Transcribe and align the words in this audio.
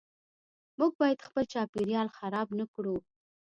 موږ 0.79 0.91
باید 1.01 1.25
خپل 1.27 1.43
چاپیریال 1.53 2.07
خراب 2.17 2.47
نکړو. 2.59 2.95